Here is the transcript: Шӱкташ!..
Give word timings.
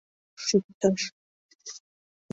Шӱкташ!.. 0.43 0.99